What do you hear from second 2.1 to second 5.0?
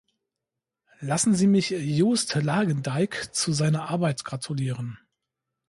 Lagendijk zu seiner Arbeit gratulieren.